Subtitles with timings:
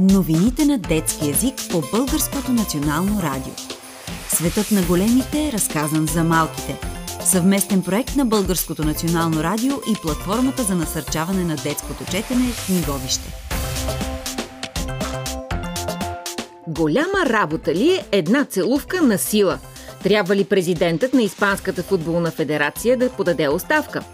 [0.00, 3.52] Новините на детски язик по Българското национално радио.
[4.28, 6.80] Светът на големите е разказан за малките.
[7.24, 13.32] Съвместен проект на Българското национално радио и платформата за насърчаване на детското четене в Книговище.
[16.68, 19.58] Голяма работа ли е една целувка на сила?
[20.02, 24.04] Трябва ли президентът на Испанската футболна федерация да подаде оставка?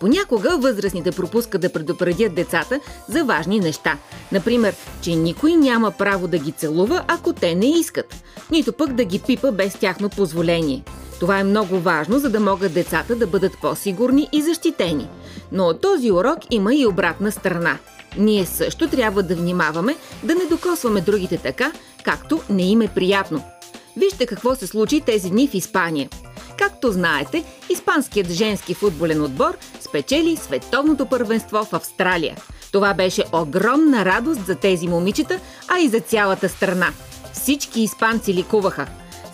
[0.00, 3.98] Понякога възрастните пропускат да предупредят децата за важни неща.
[4.32, 8.14] Например, че никой няма право да ги целува, ако те не искат,
[8.50, 10.82] нито пък да ги пипа без тяхно позволение.
[11.20, 15.08] Това е много важно, за да могат децата да бъдат по-сигурни и защитени.
[15.52, 17.78] Но от този урок има и обратна страна.
[18.18, 21.72] Ние също трябва да внимаваме да не докосваме другите така,
[22.04, 23.42] както не им е приятно.
[23.96, 26.08] Вижте какво се случи тези дни в Испания.
[26.58, 32.36] Както знаете, испанският женски футболен отбор спечели световното първенство в Австралия.
[32.72, 36.88] Това беше огромна радост за тези момичета, а и за цялата страна.
[37.32, 38.86] Всички испанци ликуваха.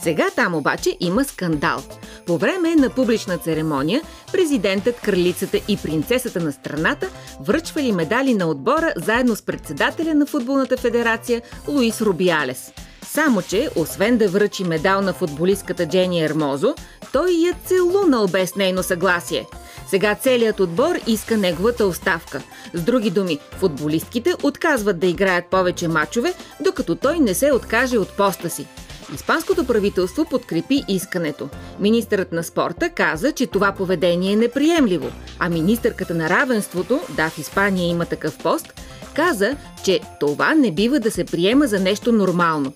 [0.02, 1.82] Сега там обаче има скандал.
[2.26, 7.08] По време на публична церемония, президентът, кралицата и принцесата на страната
[7.40, 12.72] връчвали медали на отбора заедно с председателя на футболната федерация Луис Рубиалес.
[13.14, 16.74] Само, че, освен да връчи медал на футболистката Джени Ермозо,
[17.12, 19.46] той я целунал без нейно съгласие.
[19.88, 22.42] Сега целият отбор иска неговата оставка.
[22.74, 28.16] С други думи, футболистките отказват да играят повече мачове, докато той не се откаже от
[28.16, 28.66] поста си.
[29.14, 31.48] Испанското правителство подкрепи искането.
[31.80, 37.38] Министърът на спорта каза, че това поведение е неприемливо, а министърката на равенството, да в
[37.38, 38.80] Испания има такъв пост,
[39.14, 42.72] каза, че това не бива да се приема за нещо нормално.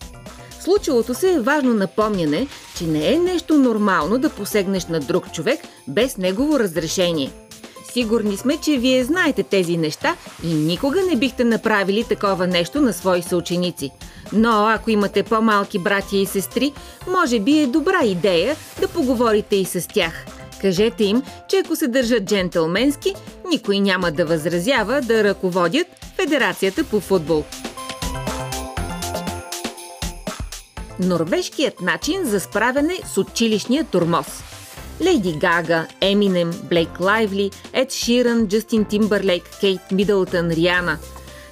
[0.66, 2.46] Случилото се е важно напомняне,
[2.78, 7.30] че не е нещо нормално да посегнеш на друг човек без негово разрешение.
[7.92, 12.92] Сигурни сме, че вие знаете тези неща и никога не бихте направили такова нещо на
[12.92, 13.90] свои съученици.
[14.32, 16.72] Но ако имате по-малки братя и сестри,
[17.10, 20.26] може би е добра идея да поговорите и с тях.
[20.60, 23.14] Кажете им, че ако се държат джентълменски,
[23.50, 27.44] никой няма да възразява да ръководят Федерацията по футбол.
[31.00, 34.26] Норвежкият начин за справяне с училищния турмоз.
[35.00, 40.98] Лейди Гага, Еминем, Блейк Лайвли, Ед Ширан, Джастин Тимбърлейк, Кейт Мидълтън, Риана.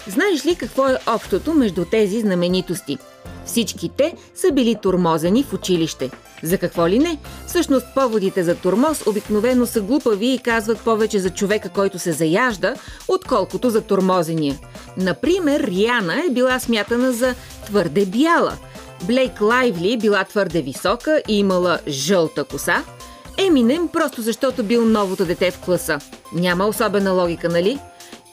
[0.06, 2.98] Знаеш ли какво е общото между тези знаменитости?
[3.46, 6.10] Всички те са били турмозени в училище.
[6.42, 7.18] За какво ли не?
[7.46, 12.74] Всъщност поводите за турмоз обикновено са глупави и казват повече за човека, който се заяжда,
[13.08, 14.58] отколкото за турмозения.
[14.96, 17.34] Например, Риана е била смятана за
[17.66, 18.56] твърде бяла–
[19.02, 22.84] Блейк Лайвли била твърде висока и имала жълта коса.
[23.38, 25.98] Еминем просто защото бил новото дете в класа.
[26.32, 27.78] Няма особена логика, нали?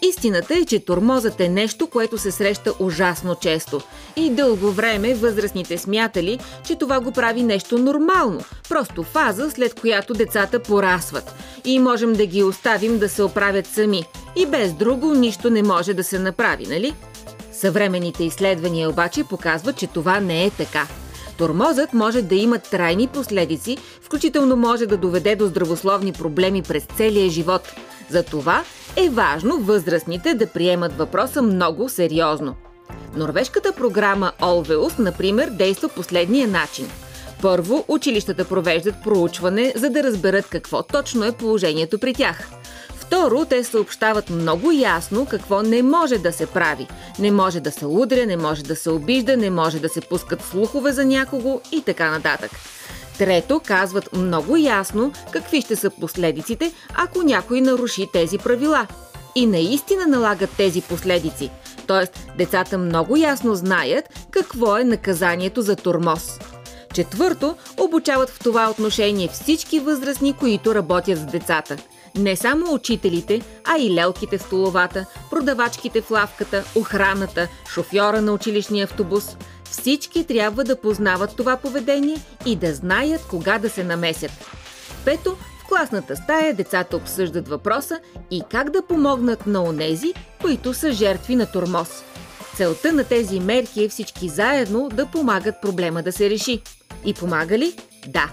[0.02, 3.82] Истината е, че тормозът е нещо, което се среща ужасно често.
[4.16, 8.40] И дълго време възрастните смятали, че това го прави нещо нормално,
[8.70, 11.36] просто фаза, след която децата порасват.
[11.66, 14.04] И можем да ги оставим да се оправят сами.
[14.36, 16.94] И без друго нищо не може да се направи, нали?
[17.52, 20.88] Съвременните изследвания обаче показват, че това не е така.
[21.38, 27.30] Тормозът може да има трайни последици, включително може да доведе до здравословни проблеми през целия
[27.30, 27.62] живот.
[28.12, 28.64] Затова
[28.96, 32.56] е важно възрастните да приемат въпроса много сериозно.
[33.16, 36.88] Норвежката програма Олвеус, например, действа последния начин.
[37.42, 42.50] Първо, училищата провеждат проучване, за да разберат какво точно е положението при тях–
[43.12, 46.88] Второ, те съобщават много ясно какво не може да се прави.
[47.20, 50.42] Не може да се удря, не може да се обижда, не може да се пускат
[50.42, 52.52] слухове за някого и така нататък.
[53.22, 58.88] Трето, казват много ясно какви ще са последиците, ако някой наруши тези правила.
[59.36, 61.50] И наистина налагат тези последици.
[61.88, 66.40] Тоест, децата много ясно знаят какво е наказанието за турмоз.
[66.94, 71.78] Четвърто, обучават в това отношение всички възрастни, които работят с децата–
[72.16, 78.84] не само учителите, а и лелките в столовата, продавачките в лавката, охраната, шофьора на училищния
[78.84, 79.38] автобус.
[79.64, 84.32] Всички трябва да познават това поведение и да знаят кога да се намесят.
[85.06, 88.00] Пето, в класната стая децата обсъждат въпроса
[88.32, 92.04] и как да помогнат на онези, които са жертви на тормоз.
[92.56, 96.62] Целта на тези мерки е всички заедно да помагат проблема да се реши.
[97.06, 97.74] И помага ли?
[98.08, 98.30] Да.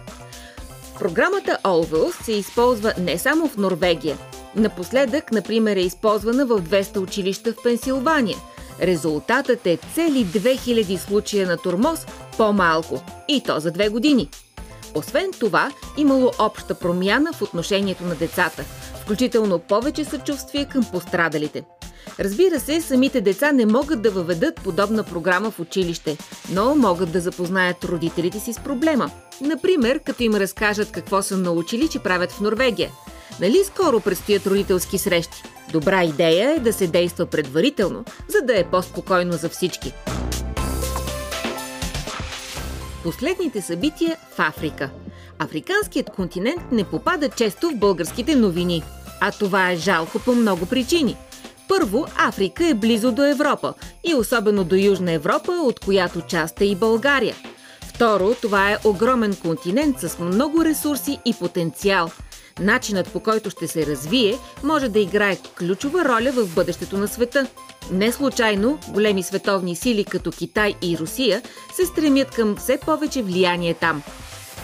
[0.98, 4.18] Програмата Olvels се използва не само в Норвегия.
[4.56, 8.36] Напоследък, например, е използвана в 200 училища в Пенсилвания.
[8.82, 12.06] Резултатът е цели 2000 случая на тормоз
[12.36, 13.02] по-малко.
[13.28, 14.28] И то за две години.
[14.94, 18.64] Освен това, имало обща промяна в отношението на децата,
[19.02, 21.64] включително повече съчувствие към пострадалите.
[22.20, 26.16] Разбира се, самите деца не могат да въведат подобна програма в училище,
[26.52, 29.10] но могат да запознаят родителите си с проблема.
[29.40, 32.90] Например, като им разкажат какво са научили, че правят в Норвегия.
[33.40, 35.42] Нали скоро предстоят родителски срещи?
[35.72, 39.92] Добра идея е да се действа предварително, за да е по-спокойно за всички.
[43.02, 44.90] Последните събития в Африка.
[45.38, 48.82] Африканският континент не попада често в българските новини.
[49.20, 51.16] А това е жалко по много причини–
[51.68, 53.74] първо, Африка е близо до Европа
[54.04, 57.34] и особено до Южна Европа, от която част е и България.
[57.98, 62.10] Второ, това е огромен континент с много ресурси и потенциал.
[62.60, 67.46] Начинът по който ще се развие може да играе ключова роля в бъдещето на света.
[67.92, 71.42] Не случайно големи световни сили като Китай и Русия
[71.74, 74.02] се стремят към все повече влияние там–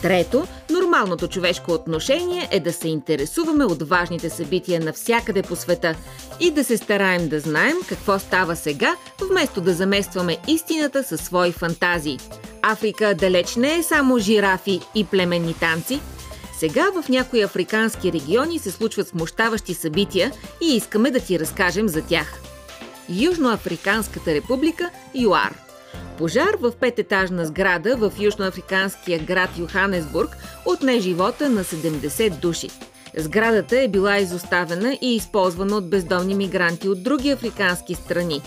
[0.05, 5.95] Трето, нормалното човешко отношение е да се интересуваме от важните събития навсякъде по света
[6.41, 8.97] и да се стараем да знаем какво става сега,
[9.31, 12.19] вместо да заместваме истината със свои фантазии.
[12.67, 16.01] Африка далеч не е само жирафи и племенни танци.
[16.59, 20.33] Сега в някои африкански региони се случват смущаващи събития
[20.63, 22.41] и искаме да ти разкажем за тях.
[23.09, 25.55] Южноафриканската република ЮАР–
[26.19, 32.71] Пожар в пететажна сграда в южноафриканския град Йоханесбург отне живота на 70 души.
[33.17, 38.43] Сградата е била изоставена и използвана от бездомни мигранти от други африкански страни.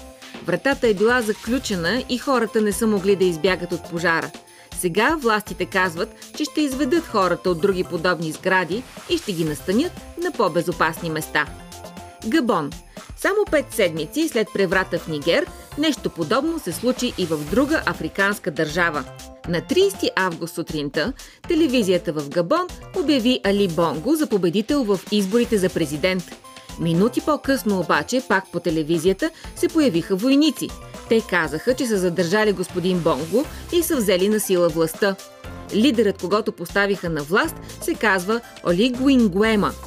[0.48, 4.32] Вратата е била заключена и хората не са могли да избягат от пожара.
[4.80, 9.92] Сега властите казват, че ще изведат хората от други подобни сгради и ще ги настанят
[10.24, 11.46] на по-безопасни места.
[12.28, 12.72] Габон.
[13.18, 15.46] Само пет седмици след преврата в Нигер,
[15.78, 19.04] нещо подобно се случи и в друга африканска държава.
[19.50, 21.14] На 30 август сутринта
[21.48, 26.47] телевизията в Габон обяви Али Бонго за победител в изборите за президент.
[26.80, 30.70] Минути по-късно обаче, пак по телевизията, се появиха войници.
[31.10, 35.16] Те казаха, че са задържали господин Бонго и са взели на сила властта.
[35.76, 39.72] Лидерът, когато поставиха на власт, се казва Оли Гуингуема–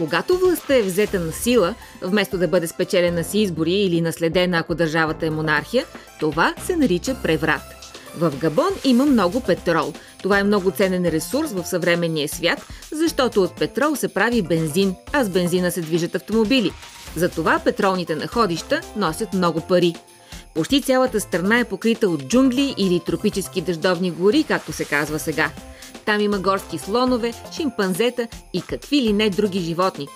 [0.00, 4.74] когато властта е взета на сила, вместо да бъде спечелена с избори или наследена, ако
[4.74, 5.84] държавата е монархия,
[6.20, 7.79] това се нарича преврат.
[8.18, 9.92] В Габон има много петрол.
[10.22, 15.24] Това е много ценен ресурс в съвременния свят, защото от петрол се прави бензин, а
[15.24, 16.72] с бензина се движат автомобили.
[17.16, 19.94] Затова петролните находища носят много пари.
[20.54, 25.50] Почти цялата страна е покрита от джунгли или тропически дъждовни гори, както се казва сега.
[26.04, 30.08] Там има горски слонове, шимпанзета и какви ли не други животни.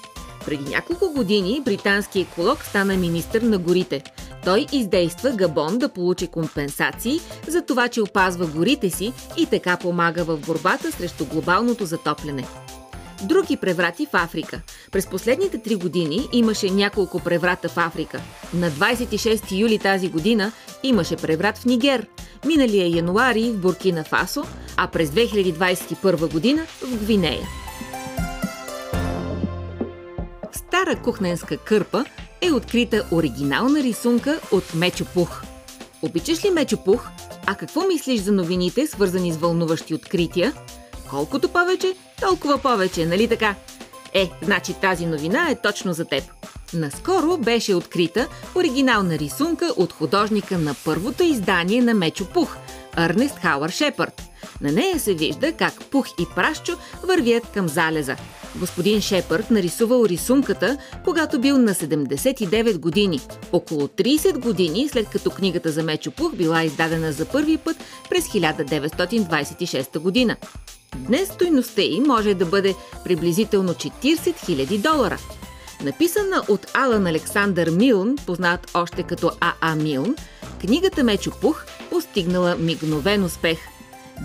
[0.47, 4.03] Преди няколко години британски еколог стана министър на горите.
[4.45, 10.25] Той издейства Габон да получи компенсации за това, че опазва горите си и така помага
[10.25, 12.47] в борбата срещу глобалното затопляне.
[13.23, 14.61] Други преврати в Африка.
[14.93, 18.21] През последните три години имаше няколко преврата в Африка.
[18.55, 20.53] На 26 юли тази година
[20.83, 22.07] имаше преврат в Нигер,
[22.47, 24.45] миналия януари в Буркина Фасо,
[24.77, 27.49] а през 2021 година в Гвинея.
[30.53, 32.05] Стара кухненска кърпа
[32.45, 35.43] е открита оригинална рисунка от Мечо Пух.
[36.03, 37.09] Обичаш ли Мечо Пух?
[37.47, 40.53] А какво мислиш за новините, свързани с вълнуващи открития?
[41.11, 43.55] Колкото повече, толкова повече, нали така?
[44.15, 46.25] Е, значи тази новина е точно за теб.
[46.75, 52.57] Наскоро беше открита оригинална рисунка от художника на първото издание на Мечо Пух
[52.97, 54.23] –Ърнест Хауър Шепард.
[54.61, 58.17] На нея се вижда как Пух и Пращчо вървят към залеза.
[58.61, 63.21] Господин Шепард нарисувал рисунката, когато бил на 79 години,
[63.53, 67.77] около 30 години след като книгата за Мечо Пух била издадена за първи път
[68.11, 70.37] през 1926 година.
[70.97, 75.19] Днес стойността й може да бъде приблизително 40 000 долара.
[75.83, 79.75] Написана от Алан Александър Милн, познат още като А.А.
[79.75, 80.17] Милн,
[80.61, 83.59] книгата Мечо Пух постигнала мигновен успех.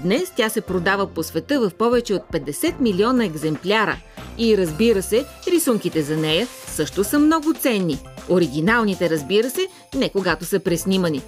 [0.04, 3.98] Днес тя се продава по света в повече от 50 милиона екземпляра.
[4.40, 8.00] И разбира се, рисунките за нея също са много ценни.
[8.30, 11.22] Оригиналните, разбира се, не когато са преснимани.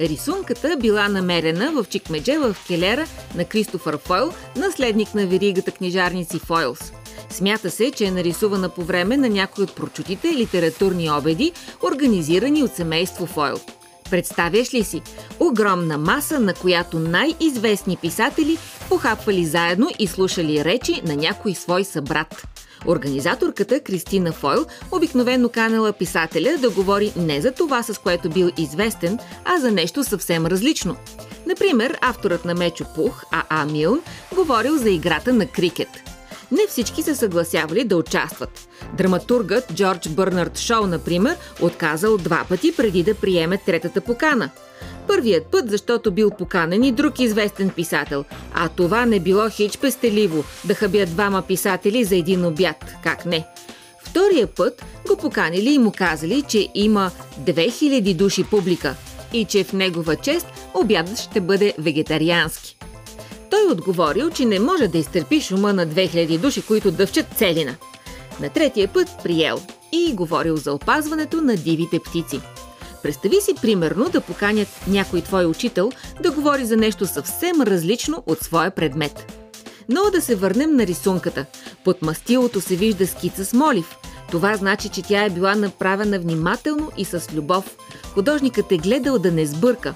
[0.00, 6.92] Рисунката била намерена в чикмедже в келера на Кристофър Фойл, наследник на веригата книжарници Фойлс.
[7.30, 12.74] Смята се, че е нарисувана по време на някои от прочутите литературни обеди, организирани от
[12.74, 13.60] семейство Фойл.
[14.10, 15.02] Представяш ли си?
[15.40, 18.58] Огромна маса, на която най-известни писатели
[18.92, 22.46] похапвали заедно и слушали речи на някой свой събрат.
[22.86, 29.18] Организаторката Кристина Фойл обикновено канала писателя да говори не за това, с което бил известен,
[29.44, 30.96] а за нещо съвсем различно.
[31.46, 33.66] Например, авторът на Мечо Пух, А.А.
[33.66, 34.00] Милн,
[34.34, 35.88] говорил за играта на крикет–
[36.52, 38.68] Не всички се съгласявали да участват.
[38.96, 44.50] Драматургът Джордж Бърнард Шоу, например, отказал два пъти преди да приеме третата покана.
[45.06, 50.44] Първият път, защото бил поканен и друг известен писател, а това не било хич пестеливо
[50.64, 53.46] да хабят двама писатели за един обяд, как не.
[54.04, 57.10] Втория път го поканили и му казали, че има
[57.44, 58.94] 2000 души публика
[59.32, 62.76] и че в негова чест обядът ще бъде вегетариански.
[63.50, 67.74] Той отговорил, че не може да изтърпи шума на 2000 души, които дъвчат целина.
[68.40, 69.60] На третия път приел
[69.92, 72.40] и говорил за опазването на дивите птици.
[73.02, 75.90] Представи си примерно да поканят някой твой учител
[76.22, 79.32] да говори за нещо съвсем различно от своя предмет.
[79.88, 81.46] Но да се върнем на рисунката.
[81.84, 83.96] Под мастилото се вижда скица с молив.
[84.30, 87.76] Това значи, че тя е била направена внимателно и с любов.
[88.14, 89.94] Художникът е гледал да не сбърка.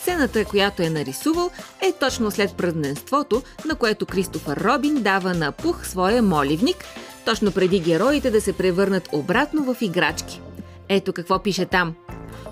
[0.00, 5.86] Сцената, която е нарисувал, е точно след празненството, на което Кристофър Робин дава на пух
[5.86, 6.76] своя моливник,
[7.24, 10.40] точно преди героите да се превърнат обратно в играчки.
[10.88, 11.94] Ето какво пише там.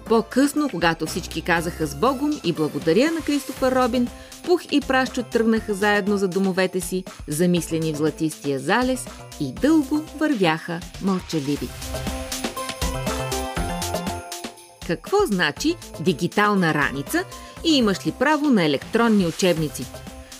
[0.04, 4.08] По-късно, когато всички казаха с Богом и благодаря на Кристофър Робин,
[4.44, 9.06] Пух и Пращо тръгнаха заедно за домовете си, замислени в златистия залез
[9.40, 11.68] и дълго вървяха мълчаливи.
[14.86, 17.24] Какво значи дигитална раница
[17.64, 19.86] и имаш ли право на електронни учебници?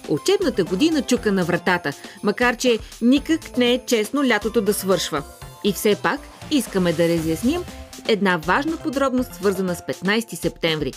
[0.09, 1.93] Учебната година чука на вратата,
[2.23, 5.23] макар че никак не е честно лятото да свършва.
[5.65, 7.61] И все пак искаме да разясним
[8.09, 10.93] една важна подробност, свързана с 15 септември.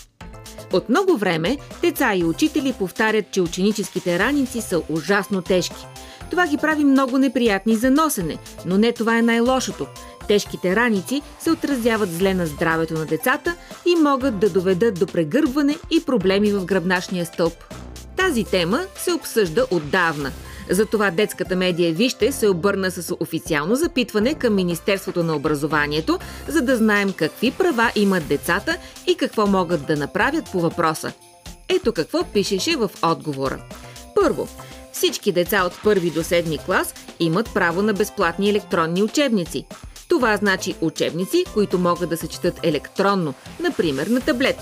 [0.74, 5.88] От много време деца и учители повтарят, че ученическите раници са ужасно тежки.
[6.30, 9.88] Това ги прави много неприятни за носене, но не това е най-лошото.
[10.28, 15.76] Тежките раници се отразяват зле на здравето на децата и могат да доведат до прегърбване
[15.92, 17.54] и проблеми в гръбначния стълб.
[18.18, 20.32] Тази тема се обсъжда отдавна–
[20.70, 26.78] затова детската медия Вижте се обърна с официално запитване към Министерството на образованието, за да
[26.78, 28.78] знаем какви права имат децата
[29.08, 31.14] и какво могат да направят по въпроса.
[31.70, 33.64] Ето какво пишеше в отговора.
[34.16, 34.48] Първо,
[34.92, 39.66] всички деца от първи до седми клас имат право на безплатни електронни учебници.
[40.10, 44.58] Това значи учебници, които могат да се четат електронно, например на таблет.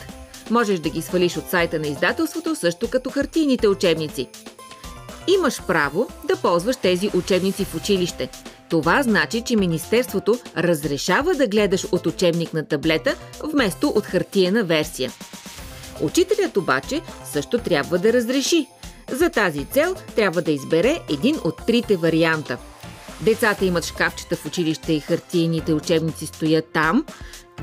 [0.49, 4.27] Можеш да ги свалиш от сайта на издателството, също като хартийните учебници
[5.27, 8.29] имаш право да ползваш тези учебници в училище.
[8.69, 15.11] Това значи, че Министерството разрешава да гледаш от учебник на таблета вместо от хартиена версия.
[16.01, 17.01] Учителят обаче
[17.31, 18.67] също трябва да разреши.
[19.11, 22.57] За тази цел трябва да избере един от трите варианта.
[23.21, 27.05] Децата имат шкафчета в училище и хартиените учебници стоят там.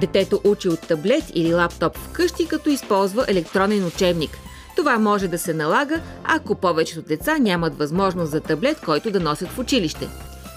[0.01, 4.39] Детето учи от таблет или лаптоп вкъщи, като използва електронен учебник–
[4.79, 9.49] това може да се налага, ако повечето деца нямат възможност за таблет, който да носят
[9.49, 10.09] в училище.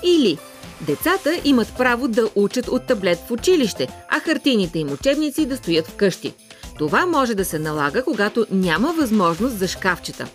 [0.03, 0.37] Или
[0.81, 5.87] децата имат право да учат от таблет в училище, а хартийните им учебници да стоят
[5.87, 6.33] вкъщи.
[6.77, 10.27] Това може да се налага, когато няма възможност за шкафчета.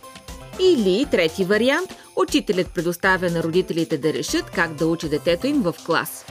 [0.61, 5.75] Или трети вариант– учителят предоставя на родителите да решат как да учи детето им в
[5.87, 6.25] клас.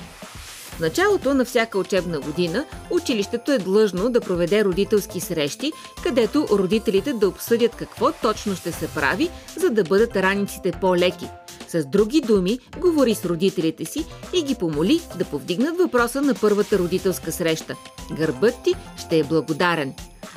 [0.75, 5.71] В началото на всяка учебна година училището е длъжно да проведе родителски срещи,
[6.03, 11.27] където родителите да обсъдят какво точно ще се прави, за да бъдат раниците по-леки.
[11.67, 16.77] С други думи, говори с родителите си и ги помоли да повдигнат въпроса на първата
[16.77, 17.75] родителска среща.
[18.11, 19.93] Гърбът ти ще е благодарен.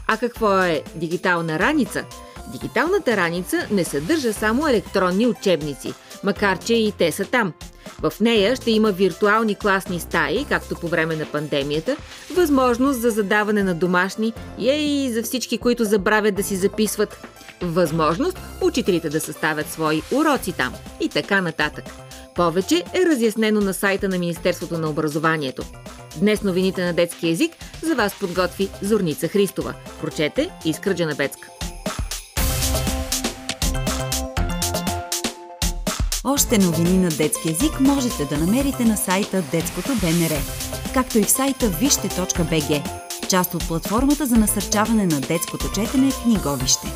[0.06, 2.04] А какво е дигитална раница?
[2.52, 7.52] Дигиталната раница не съдържа само електронни учебници, макар че и те са там–
[8.02, 11.96] в нея ще има виртуални класни стаи, както по време на пандемията,
[12.34, 17.26] възможност за задаване на домашни, ей, за всички, които забравят да си записват,
[17.62, 21.84] възможност учителите да съставят свои уроци там и така нататък.
[22.34, 25.62] Повече е разяснено на сайта на Министерството на образованието.
[26.16, 27.52] Днес новините на детски язик
[27.82, 29.74] за вас подготви Зорница Христова.
[30.00, 31.57] Прочете Искра Джанабецка.
[36.38, 40.40] Още новини на детски язик можете да намерите на сайта Детското БНР,
[40.94, 42.82] както и в сайта вижте.бг,
[43.28, 46.86] част от платформата за насърчаване на детското четене книговище.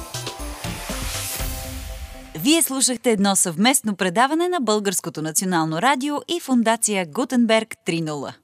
[2.35, 8.35] Вие слушахте едно съвместно предаване на Българското национално радио и фундация Гутенберг 3.0.